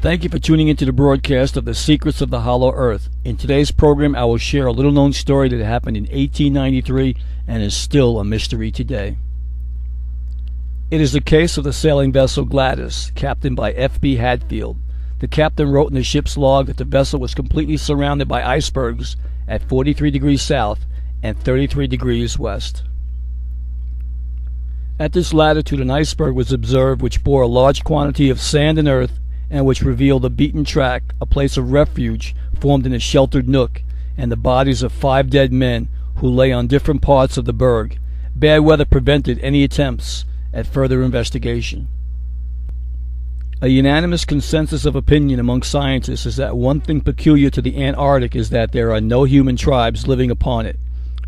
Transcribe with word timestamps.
Thank 0.00 0.24
you 0.24 0.30
for 0.30 0.38
tuning 0.38 0.68
into 0.68 0.86
the 0.86 0.94
broadcast 0.94 1.58
of 1.58 1.66
The 1.66 1.74
Secrets 1.74 2.22
of 2.22 2.30
the 2.30 2.40
Hollow 2.40 2.72
Earth. 2.72 3.10
In 3.22 3.36
today's 3.36 3.70
program, 3.70 4.16
I 4.16 4.24
will 4.24 4.38
share 4.38 4.64
a 4.64 4.72
little 4.72 4.92
known 4.92 5.12
story 5.12 5.50
that 5.50 5.62
happened 5.62 5.94
in 5.94 6.04
1893 6.04 7.16
and 7.46 7.62
is 7.62 7.76
still 7.76 8.18
a 8.18 8.24
mystery 8.24 8.70
today. 8.70 9.18
It 10.90 11.02
is 11.02 11.12
the 11.12 11.20
case 11.20 11.58
of 11.58 11.64
the 11.64 11.74
sailing 11.74 12.12
vessel 12.12 12.46
Gladys, 12.46 13.12
captained 13.14 13.56
by 13.56 13.72
F.B. 13.72 14.16
Hadfield. 14.16 14.78
The 15.18 15.28
captain 15.28 15.70
wrote 15.70 15.90
in 15.90 15.96
the 15.96 16.02
ship's 16.02 16.38
log 16.38 16.68
that 16.68 16.78
the 16.78 16.86
vessel 16.86 17.20
was 17.20 17.34
completely 17.34 17.76
surrounded 17.76 18.26
by 18.26 18.42
icebergs 18.42 19.18
at 19.46 19.68
43 19.68 20.10
degrees 20.10 20.40
south 20.40 20.86
and 21.22 21.38
33 21.38 21.86
degrees 21.86 22.38
west. 22.38 22.84
At 24.98 25.12
this 25.12 25.34
latitude, 25.34 25.80
an 25.80 25.90
iceberg 25.90 26.34
was 26.34 26.54
observed 26.54 27.02
which 27.02 27.22
bore 27.22 27.42
a 27.42 27.46
large 27.46 27.84
quantity 27.84 28.30
of 28.30 28.40
sand 28.40 28.78
and 28.78 28.88
earth 28.88 29.20
and 29.50 29.66
which 29.66 29.82
revealed 29.82 30.24
a 30.24 30.30
beaten 30.30 30.64
track, 30.64 31.02
a 31.20 31.26
place 31.26 31.56
of 31.56 31.72
refuge 31.72 32.34
formed 32.60 32.86
in 32.86 32.92
a 32.92 33.00
sheltered 33.00 33.48
nook, 33.48 33.82
and 34.16 34.30
the 34.30 34.36
bodies 34.36 34.82
of 34.82 34.92
five 34.92 35.28
dead 35.28 35.52
men 35.52 35.88
who 36.16 36.28
lay 36.28 36.52
on 36.52 36.66
different 36.66 37.02
parts 37.02 37.36
of 37.36 37.44
the 37.44 37.52
berg. 37.52 37.98
Bad 38.34 38.60
weather 38.60 38.84
prevented 38.84 39.38
any 39.40 39.64
attempts 39.64 40.24
at 40.52 40.66
further 40.66 41.02
investigation. 41.02 41.88
A 43.62 43.68
unanimous 43.68 44.24
consensus 44.24 44.86
of 44.86 44.96
opinion 44.96 45.38
among 45.38 45.62
scientists 45.62 46.24
is 46.24 46.36
that 46.36 46.56
one 46.56 46.80
thing 46.80 47.00
peculiar 47.00 47.50
to 47.50 47.60
the 47.60 47.82
Antarctic 47.82 48.34
is 48.34 48.50
that 48.50 48.72
there 48.72 48.92
are 48.92 49.00
no 49.00 49.24
human 49.24 49.56
tribes 49.56 50.06
living 50.06 50.30
upon 50.30 50.64
it. 50.64 50.78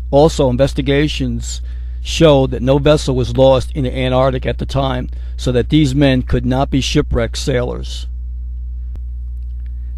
Also, 0.09 0.49
investigations 0.49 1.61
showed 2.01 2.51
that 2.51 2.61
no 2.61 2.79
vessel 2.79 3.15
was 3.15 3.37
lost 3.37 3.71
in 3.73 3.83
the 3.83 3.95
Antarctic 3.95 4.45
at 4.45 4.57
the 4.57 4.65
time, 4.65 5.09
so 5.37 5.51
that 5.51 5.69
these 5.69 5.93
men 5.93 6.21
could 6.21 6.45
not 6.45 6.69
be 6.69 6.81
shipwrecked 6.81 7.37
sailors. 7.37 8.07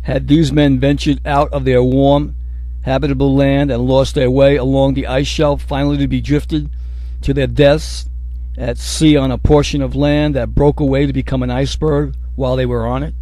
Had 0.05 0.27
these 0.27 0.51
men 0.51 0.79
ventured 0.79 1.19
out 1.25 1.51
of 1.51 1.65
their 1.65 1.81
warm, 1.81 2.35
habitable 2.83 3.35
land 3.35 3.71
and 3.71 3.87
lost 3.87 4.13
their 4.13 4.29
way 4.29 4.55
along 4.55 4.93
the 4.93 5.07
ice 5.07 5.25
shelf, 5.25 5.63
finally 5.63 5.97
to 5.97 6.07
be 6.07 6.21
drifted 6.21 6.69
to 7.21 7.33
their 7.33 7.47
deaths 7.47 8.07
at 8.55 8.77
sea 8.77 9.17
on 9.17 9.31
a 9.31 9.39
portion 9.39 9.81
of 9.81 9.95
land 9.95 10.35
that 10.35 10.53
broke 10.53 10.79
away 10.79 11.07
to 11.07 11.11
become 11.11 11.41
an 11.41 11.49
iceberg 11.49 12.13
while 12.35 12.55
they 12.55 12.67
were 12.67 12.85
on 12.85 13.01
it? 13.01 13.15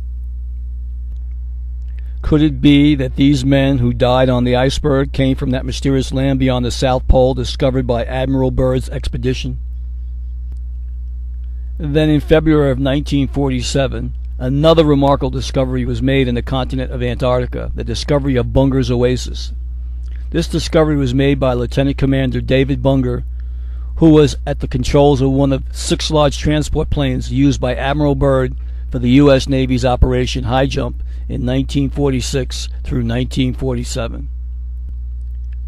Could 2.22 2.42
it 2.42 2.60
be 2.60 2.96
that 2.96 3.16
these 3.16 3.46
men 3.46 3.78
who 3.78 3.94
died 3.94 4.28
on 4.28 4.44
the 4.44 4.58
iceberg 4.58 5.14
came 5.14 5.38
from 5.38 5.52
that 5.52 5.66
mysterious 5.66 6.12
land 6.12 6.38
beyond 6.38 6.66
the 6.66 6.72
South 6.72 7.08
Pole 7.08 7.34
discovered 7.34 7.88
by 7.88 8.04
Admiral 8.04 8.52
Byrd's 8.52 8.90
expedition? 8.90 9.58
Then 11.78 12.10
in 12.10 12.20
February 12.20 12.72
of 12.72 12.78
1947, 12.78 14.16
Another 14.40 14.84
remarkable 14.84 15.30
discovery 15.30 15.86
was 15.86 16.02
made 16.02 16.28
in 16.28 16.34
the 16.34 16.42
continent 16.42 16.92
of 16.92 17.04
Antarctica, 17.04 17.72
the 17.76 17.84
discovery 17.84 18.36
of 18.36 18.52
Bunger's 18.52 18.90
Oasis. 18.90 19.54
This 20.32 20.48
discovery 20.48 20.96
was 20.96 21.14
made 21.14 21.40
by 21.40 21.54
Lieutenant 21.54 21.98
Commander 22.00 22.42
David 22.42 22.82
Bunger, 22.82 23.24
who 23.98 24.10
was 24.10 24.36
at 24.48 24.60
the 24.60 24.68
controls 24.68 25.22
of 25.22 25.30
one 25.30 25.54
of 25.54 25.64
six 25.72 26.10
large 26.10 26.40
transport 26.40 26.90
planes 26.90 27.32
used 27.32 27.62
by 27.62 27.76
Admiral 27.76 28.16
Byrd 28.16 28.56
for 28.90 28.98
the 28.98 29.12
U.S. 29.12 29.48
Navy's 29.48 29.86
Operation 29.86 30.46
High 30.46 30.66
Jump 30.66 31.04
in 31.30 31.46
1946 31.46 32.70
through 32.84 33.06
1947. 33.06 34.30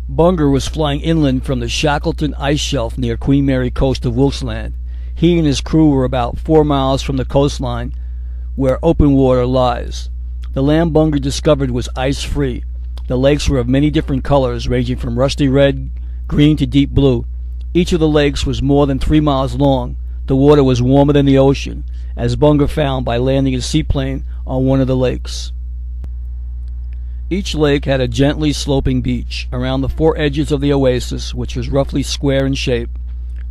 Bunger 0.09 0.49
was 0.49 0.67
flying 0.67 1.01
inland 1.01 1.45
from 1.45 1.59
the 1.59 1.69
Shackleton 1.69 2.33
ice 2.33 2.59
shelf 2.59 2.97
near 2.97 3.15
Queen 3.15 3.45
Mary 3.45 3.69
coast 3.69 4.05
of 4.05 4.15
Wilkes 4.15 4.41
Land. 4.41 4.73
He 5.13 5.37
and 5.37 5.45
his 5.45 5.61
crew 5.61 5.91
were 5.91 6.03
about 6.03 6.39
four 6.39 6.63
miles 6.63 7.03
from 7.03 7.17
the 7.17 7.25
coastline 7.25 7.93
where 8.55 8.83
open 8.83 9.13
water 9.13 9.45
lies. 9.45 10.09
The 10.53 10.63
land 10.63 10.93
Bunger 10.93 11.19
discovered 11.19 11.71
was 11.71 11.89
ice 11.95 12.23
free. 12.23 12.63
The 13.07 13.17
lakes 13.17 13.49
were 13.49 13.59
of 13.59 13.67
many 13.67 13.89
different 13.89 14.23
colors, 14.23 14.67
ranging 14.67 14.97
from 14.97 15.19
rusty 15.19 15.47
red, 15.47 15.91
green 16.27 16.57
to 16.57 16.65
deep 16.65 16.91
blue. 16.91 17.25
Each 17.73 17.91
of 17.91 17.99
the 17.99 18.07
lakes 18.07 18.45
was 18.45 18.61
more 18.61 18.87
than 18.87 18.97
three 18.97 19.19
miles 19.19 19.55
long. 19.55 19.97
The 20.27 20.35
water 20.35 20.63
was 20.63 20.81
warmer 20.81 21.13
than 21.13 21.25
the 21.25 21.37
ocean, 21.37 21.83
as 22.15 22.37
Bunger 22.37 22.67
found 22.67 23.05
by 23.05 23.17
landing 23.17 23.53
his 23.53 23.65
seaplane 23.65 24.23
on 24.47 24.65
one 24.65 24.79
of 24.79 24.87
the 24.87 24.95
lakes. 24.95 25.51
Each 27.29 27.53
lake 27.53 27.85
had 27.85 27.99
a 27.99 28.07
gently 28.07 28.53
sloping 28.53 29.01
beach. 29.01 29.47
Around 29.51 29.81
the 29.81 29.89
four 29.89 30.17
edges 30.17 30.51
of 30.51 30.61
the 30.61 30.71
oasis, 30.71 31.33
which 31.33 31.55
was 31.55 31.69
roughly 31.69 32.03
square 32.03 32.45
in 32.45 32.53
shape, 32.53 32.89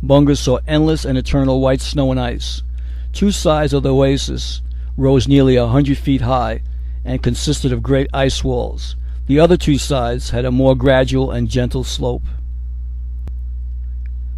Bunger 0.01 0.35
saw 0.35 0.59
endless 0.67 1.05
and 1.05 1.17
eternal 1.17 1.61
white 1.61 1.81
snow 1.81 2.09
and 2.09 2.19
ice. 2.19 2.63
Two 3.13 3.31
sides 3.31 3.73
of 3.73 3.83
the 3.83 3.93
oasis 3.93 4.61
rose 4.97 5.27
nearly 5.27 5.55
a 5.55 5.67
hundred 5.67 5.97
feet 5.97 6.21
high 6.21 6.61
and 7.03 7.21
consisted 7.21 7.71
of 7.71 7.83
great 7.83 8.07
ice 8.13 8.43
walls. 8.43 8.95
The 9.27 9.39
other 9.39 9.57
two 9.57 9.77
sides 9.77 10.29
had 10.29 10.45
a 10.45 10.51
more 10.51 10.75
gradual 10.75 11.31
and 11.31 11.49
gentle 11.49 11.83
slope. 11.83 12.23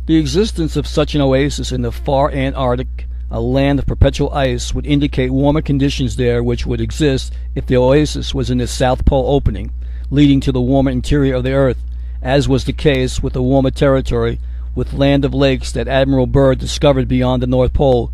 The 0.05 0.15
existence 0.15 0.75
of 0.75 0.87
such 0.87 1.15
an 1.15 1.21
oasis 1.21 1.71
in 1.71 1.81
the 1.81 1.91
far 1.91 2.31
Antarctic, 2.31 3.07
a 3.29 3.41
land 3.41 3.79
of 3.79 3.85
perpetual 3.85 4.33
ice, 4.33 4.73
would 4.73 4.85
indicate 4.85 5.31
warmer 5.31 5.61
conditions 5.61 6.15
there 6.15 6.41
which 6.41 6.65
would 6.65 6.79
exist 6.79 7.33
if 7.55 7.65
the 7.65 7.75
oasis 7.75 8.33
was 8.33 8.49
in 8.49 8.57
the 8.59 8.67
South 8.67 9.05
Pole 9.05 9.35
opening, 9.35 9.71
leading 10.09 10.39
to 10.39 10.53
the 10.53 10.61
warmer 10.61 10.91
interior 10.91 11.35
of 11.35 11.43
the 11.43 11.51
earth, 11.51 11.83
as 12.21 12.47
was 12.47 12.63
the 12.63 12.73
case 12.73 13.21
with 13.21 13.33
the 13.33 13.43
warmer 13.43 13.71
territory 13.71 14.39
with 14.75 14.93
land 14.93 15.25
of 15.25 15.33
lakes 15.33 15.71
that 15.71 15.87
Admiral 15.87 16.27
Byrd 16.27 16.59
discovered 16.59 17.07
beyond 17.07 17.43
the 17.43 17.47
North 17.47 17.73
Pole, 17.73 18.11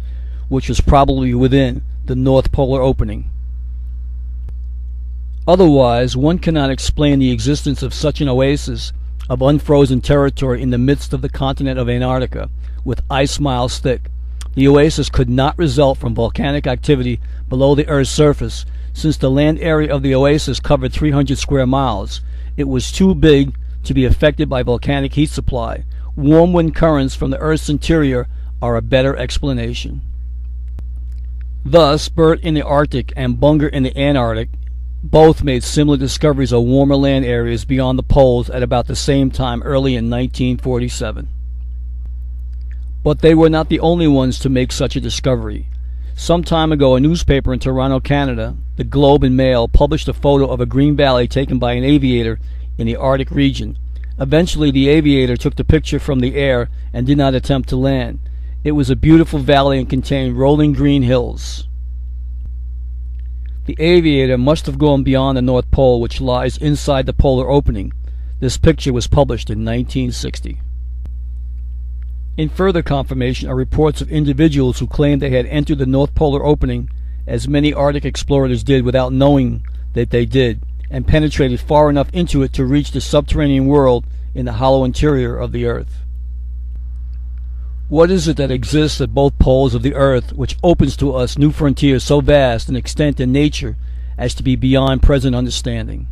which 0.50 0.70
was 0.70 0.81
probably 0.81 1.34
within 1.34 1.84
the 2.06 2.16
North 2.16 2.52
Polar 2.52 2.81
opening. 2.81 3.30
Otherwise, 5.47 6.18
one 6.18 6.38
cannot 6.38 6.69
explain 6.69 7.19
the 7.19 7.31
existence 7.31 7.81
of 7.81 7.94
such 7.94 8.19
an 8.19 8.28
oasis 8.28 8.91
of 9.30 9.41
unfrozen 9.41 10.02
territory 10.02 10.62
in 10.62 10.69
the 10.69 10.78
midst 10.78 11.13
of 11.13 11.22
the 11.22 11.30
continent 11.30 11.80
of 11.80 11.90
Antarctica, 11.90 12.50
with 12.84 13.02
ice 13.09 13.40
miles 13.40 13.80
thick. 13.80 14.09
The 14.56 14.68
oasis 14.68 15.09
could 15.09 15.30
not 15.30 15.58
result 15.58 15.97
from 15.97 16.13
volcanic 16.13 16.68
activity 16.68 17.19
below 17.47 17.74
the 17.74 17.88
Earth's 17.88 18.09
surface, 18.09 18.66
since 18.94 19.18
the 19.18 19.31
land 19.31 19.59
area 19.59 19.94
of 19.94 20.03
the 20.03 20.13
oasis 20.13 20.59
covered 20.59 20.94
300 20.94 21.38
square 21.38 21.66
miles. 21.66 22.22
It 22.58 22.68
was 22.68 22.92
too 22.92 23.16
big 23.16 23.56
to 23.84 23.94
be 23.94 24.06
affected 24.06 24.50
by 24.50 24.63
volcanic 24.63 25.13
heat 25.13 25.30
supply. 25.30 25.86
Warm 26.16 26.53
wind 26.53 26.75
currents 26.75 27.16
from 27.16 27.31
the 27.31 27.40
Earth's 27.40 27.69
interior 27.69 28.28
are 28.62 28.75
a 28.75 28.81
better 28.81 29.16
explanation. 29.16 30.02
Thus, 31.66 32.09
Byrd 32.09 32.41
in 32.41 32.56
the 32.56 32.62
Arctic 32.62 33.13
and 33.16 33.40
Bunger 33.40 33.68
in 33.68 33.84
the 33.84 33.97
Antarctic 33.97 34.50
both 35.01 35.44
made 35.44 35.63
similar 35.63 35.97
discoveries 35.97 36.51
of 36.51 36.63
warmer 36.63 36.96
land 36.96 37.25
areas 37.25 37.66
beyond 37.66 37.97
the 37.97 38.03
poles 38.03 38.50
at 38.50 38.63
about 38.63 38.88
the 38.88 38.96
same 38.96 39.31
time 39.31 39.63
early 39.63 39.96
in 39.96 40.09
1947. 40.09 41.28
But 43.03 43.19
they 43.19 43.34
were 43.34 43.50
not 43.50 43.69
the 43.69 43.79
only 43.79 44.07
ones 44.07 44.40
to 44.40 44.50
make 44.50 44.72
such 44.72 44.96
a 44.96 45.01
discovery. 45.01 45.68
Some 46.16 46.44
time 46.44 46.72
ago, 46.72 46.96
a 46.96 47.00
newspaper 47.00 47.53
in 47.53 47.59
Toronto, 47.59 48.00
Canada, 48.00 48.56
the 48.75 48.84
Globe 48.84 49.24
and 49.24 49.35
Mail, 49.35 49.68
published 49.68 50.07
a 50.07 50.13
photo 50.13 50.47
of 50.47 50.62
a 50.62 50.66
green 50.66 50.95
valley 50.95 51.28
taken 51.28 51.59
by 51.59 51.74
an 51.74 51.84
aviator 51.84 52.40
in 52.78 52.88
the 52.88 52.95
Arctic 52.95 53.31
region. 53.31 53.78
Eventually, 54.19 54.72
the 54.72 54.90
aviator 54.90 55.35
took 55.35 55.56
the 55.56 55.63
picture 55.63 56.00
from 56.00 56.19
the 56.19 56.35
air 56.35 56.69
and 56.94 57.07
did 57.07 57.18
not 57.18 57.34
attempt 57.34 57.69
to 57.69 57.75
land. 57.75 58.19
It 58.63 58.72
was 58.72 58.90
a 58.90 58.96
beautiful 58.96 59.40
valley 59.40 59.78
and 59.78 59.90
contained 59.90 60.38
rolling 60.38 60.72
green 60.72 61.04
hills. 61.04 61.68
The 63.65 63.75
aviator 63.77 64.38
must 64.38 64.65
have 64.68 64.77
gone 64.77 65.04
beyond 65.04 65.38
the 65.38 65.42
North 65.42 65.69
Pole, 65.69 66.00
which 66.00 66.21
lies 66.21 66.57
inside 66.57 67.06
the 67.06 67.13
polar 67.13 67.50
opening. 67.50 67.92
This 68.39 68.57
picture 68.57 68.94
was 68.94 69.07
published 69.07 69.50
in 69.50 69.65
1960. 69.65 70.62
In 72.38 72.50
further 72.50 72.81
confirmation 72.81 73.50
are 73.50 73.56
reports 73.56 74.00
of 74.00 74.10
individuals 74.10 74.80
who 74.80 74.88
claimed 74.88 75.21
they 75.21 75.30
had 75.30 75.45
entered 75.48 75.77
the 75.77 75.86
North 75.86 76.16
Polar 76.16 76.45
opening, 76.45 76.89
as 77.27 77.48
many 77.50 77.74
Arctic 77.74 78.06
explorers 78.06 78.63
did 78.63 78.86
without 78.86 79.13
knowing 79.13 79.66
that 79.94 80.09
they 80.09 80.25
did, 80.25 80.62
and 80.89 81.06
penetrated 81.06 81.59
far 81.59 81.89
enough 81.89 82.09
into 82.13 82.44
it 82.44 82.54
to 82.54 82.66
reach 82.66 82.92
the 82.92 83.01
subterranean 83.01 83.66
world 83.66 84.06
in 84.33 84.45
the 84.45 84.54
hollow 84.54 84.86
interior 84.86 85.38
of 85.38 85.51
the 85.51 85.66
earth. 85.66 86.03
What 87.89 88.09
is 88.09 88.30
it 88.30 88.38
that 88.38 88.50
exists 88.50 89.01
at 89.01 89.13
both 89.13 89.38
poles 89.39 89.75
of 89.75 89.81
the 89.81 89.94
earth 89.94 90.31
which 90.33 90.57
opens 90.63 90.95
to 90.97 91.13
us 91.13 91.38
new 91.38 91.51
frontiers 91.51 92.03
so 92.03 92.21
vast 92.21 92.69
in 92.69 92.77
extent 92.77 93.19
and 93.19 93.33
nature 93.33 93.75
as 94.18 94.33
to 94.35 94.44
be 94.44 94.56
beyond 94.56 95.03
present 95.03 95.35
understanding? 95.35 96.07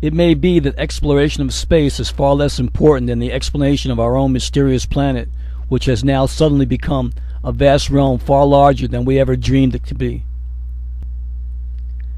It 0.00 0.14
may 0.14 0.32
be 0.34 0.60
that 0.60 0.78
exploration 0.78 1.42
of 1.42 1.52
space 1.52 1.98
is 1.98 2.08
far 2.08 2.34
less 2.34 2.60
important 2.60 3.08
than 3.08 3.18
the 3.18 3.32
explanation 3.32 3.90
of 3.90 3.98
our 3.98 4.16
own 4.16 4.32
mysterious 4.32 4.86
planet, 4.86 5.28
which 5.68 5.86
has 5.86 6.04
now 6.04 6.26
suddenly 6.26 6.66
become 6.66 7.12
a 7.42 7.50
vast 7.50 7.90
realm 7.90 8.18
far 8.18 8.46
larger 8.46 8.86
than 8.86 9.04
we 9.04 9.18
ever 9.18 9.34
dreamed 9.34 9.74
it 9.74 9.84
to 9.86 9.94
be. 9.94 10.24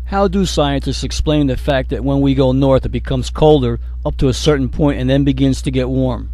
How 0.05 0.29
do 0.29 0.45
scientists 0.45 1.03
explain 1.03 1.47
the 1.47 1.57
fact 1.57 1.89
that 1.89 2.05
when 2.05 2.21
we 2.21 2.35
go 2.35 2.53
north 2.53 2.85
it 2.85 2.91
becomes 2.91 3.31
colder 3.31 3.81
up 4.05 4.19
to 4.19 4.29
a 4.29 4.35
certain 4.35 4.69
point 4.69 5.01
and 5.01 5.09
then 5.09 5.25
begins 5.25 5.63
to 5.63 5.71
get 5.71 5.89
warm? 5.89 6.29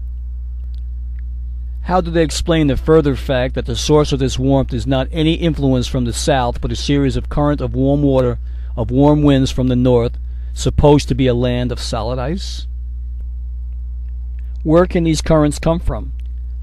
How 1.88 2.02
do 2.02 2.11
they 2.11 2.23
explain 2.23 2.67
the 2.67 2.76
further 2.76 3.17
fact 3.17 3.55
that 3.55 3.64
the 3.64 3.75
source 3.75 4.12
of 4.12 4.19
this 4.19 4.38
warmth 4.38 4.75
is 4.75 4.87
not 4.87 5.08
any 5.11 5.32
influence 5.32 5.87
from 5.87 6.05
the 6.05 6.12
south, 6.12 6.61
but 6.61 6.70
a 6.70 6.76
series 6.76 7.17
of 7.17 7.31
current 7.31 7.62
of 7.62 7.75
warm 7.75 8.02
water, 8.02 8.38
of 8.76 8.90
warm 8.90 9.23
winds 9.23 9.50
from 9.50 9.69
the 9.69 9.75
north, 9.75 10.19
supposed 10.52 11.08
to 11.08 11.14
be 11.14 11.26
a 11.26 11.32
land 11.32 11.73
of 11.73 11.81
solid 11.81 12.19
ice? 12.19 12.67
Where 14.62 14.85
can 14.85 15.05
these 15.05 15.23
currents 15.23 15.58
come 15.58 15.81
from? 15.81 16.12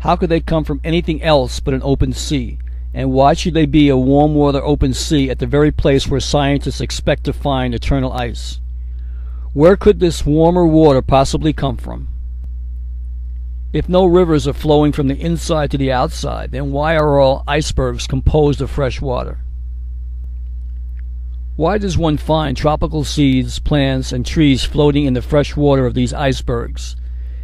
How 0.02 0.16
could 0.16 0.30
they 0.30 0.42
come 0.42 0.64
from 0.64 0.80
anything 0.84 1.24
else 1.24 1.60
but 1.60 1.74
an 1.74 1.82
open 1.84 2.14
sea? 2.14 2.60
And 2.94 3.12
why 3.12 3.34
should 3.34 3.56
they 3.56 3.66
be 3.66 3.90
a 3.90 3.98
warm 3.98 4.36
water 4.36 4.64
open 4.64 4.94
sea 4.94 5.32
at 5.32 5.40
the 5.40 5.48
very 5.48 5.72
place 5.72 6.08
where 6.08 6.20
scientists 6.20 6.82
expect 6.82 7.24
to 7.24 7.34
find 7.34 7.74
eternal 7.74 8.14
ice? 8.14 8.60
Where 9.54 9.76
could 9.76 10.00
this 10.00 10.24
warmer 10.24 10.68
water 10.68 11.02
possibly 11.02 11.52
come 11.52 11.78
from? 11.78 12.10
If 13.76 13.90
no 13.90 14.06
rivers 14.06 14.48
are 14.48 14.54
flowing 14.54 14.94
from 14.94 15.10
the 15.10 15.20
inside 15.20 15.70
to 15.72 15.78
the 15.78 15.92
outside, 15.92 16.54
then 16.54 16.72
why 16.72 16.96
are 16.96 17.20
all 17.20 17.44
icebergs 17.46 18.08
composed 18.08 18.62
of 18.62 18.72
fresh 18.72 19.02
water? 19.02 19.40
Why 21.58 21.78
does 21.78 21.98
one 21.98 22.16
find 22.16 22.56
tropical 22.56 23.04
seeds, 23.04 23.60
plants, 23.60 24.14
and 24.14 24.26
trees 24.26 24.64
floating 24.64 25.04
in 25.04 25.14
the 25.14 25.22
fresh 25.22 25.58
water 25.58 25.86
of 25.86 25.94
these 25.94 26.14
icebergs? 26.14 26.96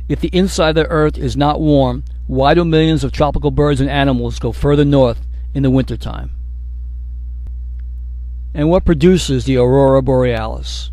If 0.07 0.22
the 0.22 0.30
inside 0.30 0.69
of 0.69 0.75
the 0.75 0.88
earth 0.88 1.18
is 1.18 1.36
not 1.36 1.60
warm, 1.60 2.06
why 2.28 2.54
do 2.54 2.63
millions 2.63 3.04
of 3.04 3.12
tropical 3.12 3.51
birds 3.51 3.81
and 3.81 3.89
animals 3.89 4.39
go 4.39 4.54
further 4.54 4.86
north 4.86 5.28
in 5.54 5.63
the 5.63 5.69
wintertime? 5.69 6.31
And 8.54 8.69
what 8.69 8.86
produces 8.86 9.44
the 9.44 9.57
aurora 9.57 10.01
borealis? 10.01 10.92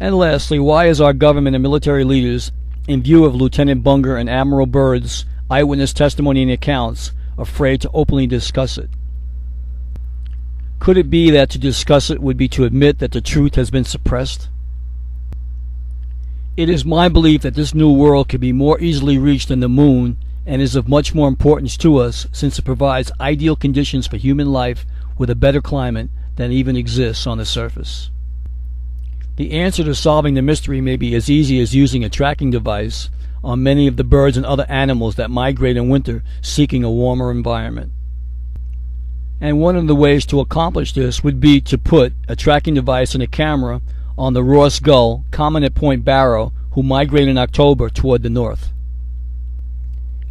And 0.00 0.16
lastly, 0.16 0.58
why 0.58 0.86
is 0.86 0.98
our 0.98 1.12
government 1.12 1.54
and 1.54 1.62
military 1.62 2.04
leaders 2.04 2.52
in 2.88 3.02
view 3.02 3.24
of 3.24 3.34
Lieutenant 3.34 3.82
Bunger 3.82 4.16
and 4.16 4.28
Admiral 4.28 4.66
Byrd's 4.66 5.24
eyewitness 5.50 5.92
testimony 5.92 6.42
and 6.42 6.50
accounts, 6.50 7.12
afraid 7.36 7.80
to 7.80 7.90
openly 7.92 8.26
discuss 8.26 8.78
it? 8.78 8.90
Could 10.78 10.96
it 10.96 11.10
be 11.10 11.30
that 11.30 11.50
to 11.50 11.58
discuss 11.58 12.10
it 12.10 12.22
would 12.22 12.36
be 12.36 12.48
to 12.48 12.64
admit 12.64 12.98
that 12.98 13.12
the 13.12 13.20
truth 13.20 13.54
has 13.56 13.70
been 13.70 13.84
suppressed? 13.84 14.48
It 16.56 16.68
is 16.68 16.84
my 16.84 17.08
belief 17.08 17.42
that 17.42 17.54
this 17.54 17.74
new 17.74 17.92
world 17.92 18.28
can 18.28 18.40
be 18.40 18.52
more 18.52 18.80
easily 18.80 19.18
reached 19.18 19.48
than 19.48 19.60
the 19.60 19.68
moon 19.68 20.16
and 20.46 20.60
is 20.60 20.74
of 20.74 20.88
much 20.88 21.14
more 21.14 21.28
importance 21.28 21.76
to 21.78 21.98
us 21.98 22.26
since 22.32 22.58
it 22.58 22.64
provides 22.64 23.12
ideal 23.20 23.56
conditions 23.56 24.06
for 24.06 24.16
human 24.16 24.50
life 24.50 24.86
with 25.18 25.30
a 25.30 25.34
better 25.34 25.60
climate 25.60 26.10
than 26.36 26.50
even 26.50 26.76
exists 26.76 27.26
on 27.26 27.38
the 27.38 27.44
surface. 27.44 28.10
The 29.40 29.52
answer 29.52 29.82
to 29.84 29.94
solving 29.94 30.34
the 30.34 30.42
mystery 30.42 30.82
may 30.82 30.96
be 30.96 31.14
as 31.14 31.30
easy 31.30 31.60
as 31.60 31.74
using 31.74 32.04
a 32.04 32.10
tracking 32.10 32.50
device 32.50 33.08
on 33.42 33.62
many 33.62 33.86
of 33.86 33.96
the 33.96 34.04
birds 34.04 34.36
and 34.36 34.44
other 34.44 34.66
animals 34.68 35.14
that 35.14 35.30
migrate 35.30 35.78
in 35.78 35.88
winter 35.88 36.22
seeking 36.42 36.84
a 36.84 36.90
warmer 36.90 37.30
environment. 37.30 37.90
And 39.40 39.58
one 39.58 39.76
of 39.76 39.86
the 39.86 39.96
ways 39.96 40.26
to 40.26 40.40
accomplish 40.40 40.92
this 40.92 41.24
would 41.24 41.40
be 41.40 41.58
to 41.62 41.78
put 41.78 42.12
a 42.28 42.36
tracking 42.36 42.74
device 42.74 43.14
and 43.14 43.22
a 43.22 43.26
camera 43.26 43.80
on 44.18 44.34
the 44.34 44.44
Ross 44.44 44.78
gull 44.78 45.24
common 45.30 45.64
at 45.64 45.74
Point 45.74 46.04
Barrow 46.04 46.52
who 46.72 46.82
migrate 46.82 47.26
in 47.26 47.38
October 47.38 47.88
toward 47.88 48.22
the 48.22 48.28
north. 48.28 48.74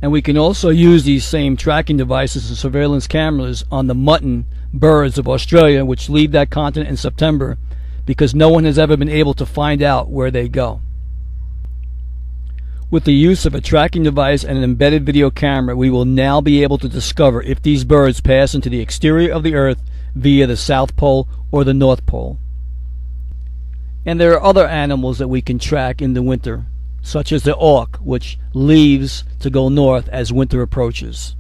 And 0.04 0.12
we 0.12 0.22
can 0.22 0.38
also 0.38 0.70
use 0.70 1.04
these 1.04 1.26
same 1.26 1.58
tracking 1.58 1.98
devices 1.98 2.48
and 2.48 2.60
surveillance 2.60 3.08
cameras 3.08 3.66
on 3.72 3.88
the 3.88 3.96
mutton 3.96 4.46
birds 4.72 5.18
of 5.18 5.28
Australia 5.28 5.84
which 5.84 6.12
leave 6.12 6.32
that 6.34 6.52
continent 6.52 6.92
in 6.92 6.96
September 6.96 7.58
because 8.10 8.34
no 8.34 8.50
one 8.50 8.64
has 8.64 8.80
ever 8.80 8.98
been 8.98 9.08
able 9.08 9.36
to 9.36 9.46
find 9.46 9.84
out 9.84 10.10
where 10.10 10.32
they 10.32 10.50
go. 10.50 10.82
With 12.90 13.04
the 13.04 13.14
use 13.14 13.46
of 13.46 13.54
a 13.54 13.62
tracking 13.62 14.02
device 14.02 14.44
and 14.44 14.58
an 14.58 14.64
embedded 14.64 15.06
video 15.06 15.30
camera, 15.30 15.76
we 15.76 15.92
will 15.92 16.06
now 16.06 16.42
be 16.42 16.64
able 16.64 16.80
to 16.80 16.90
discover 16.90 17.44
if 17.44 17.62
these 17.62 17.84
birds 17.84 18.20
pass 18.20 18.56
into 18.56 18.68
the 18.68 18.80
exterior 18.80 19.32
of 19.32 19.44
the 19.44 19.54
Earth 19.54 19.84
via 20.16 20.48
the 20.48 20.58
South 20.58 20.96
Pole 20.96 21.28
or 21.52 21.64
the 21.64 21.74
North 21.76 22.04
Pole. 22.08 22.40
And 24.08 24.20
there 24.20 24.34
are 24.34 24.44
other 24.44 24.66
animals 24.66 25.20
that 25.20 25.28
we 25.28 25.44
can 25.44 25.60
track 25.60 26.02
in 26.02 26.16
the 26.16 26.24
winter, 26.24 26.66
such 27.04 27.32
as 27.32 27.44
the 27.44 27.56
auk, 27.58 27.98
which 27.98 28.40
leaves 28.56 29.24
to 29.40 29.52
go 29.52 29.70
north 29.70 30.10
as 30.10 30.34
winter 30.34 30.64
approaches. 30.64 31.36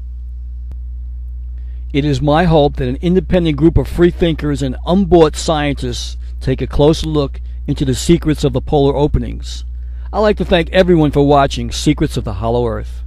It 1.92 2.06
is 2.06 2.21
my 2.21 2.44
hope 2.44 2.75
that 2.75 2.88
an 2.88 3.00
independent 3.01 3.57
group 3.57 3.75
of 3.75 3.88
freethinkers 3.88 4.62
and 4.62 4.75
unbought 4.86 5.36
scientists 5.36 6.16
take 6.40 6.62
a 6.62 6.68
closer 6.68 7.08
look 7.08 7.42
into 7.68 7.86
the 7.86 7.96
secrets 7.96 8.44
of 8.44 8.54
the 8.54 8.62
polar 8.62 8.96
openings. 8.96 9.66
I'd 10.12 10.20
like 10.20 10.38
to 10.38 10.46
thank 10.46 10.70
everyone 10.72 11.12
for 11.12 11.28
watching 11.28 11.72
Secrets 11.72 12.18
of 12.18 12.24
the 12.24 12.34
Hollow 12.34 12.68
Earth. 12.68 13.04